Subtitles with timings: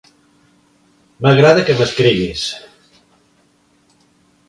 [1.27, 2.49] M'agrada que m'escriguis.